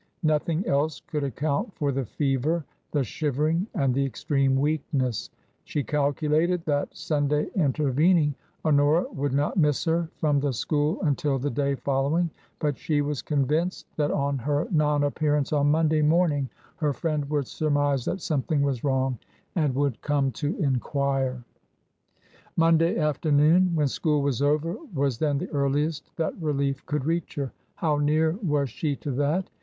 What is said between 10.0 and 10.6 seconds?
from the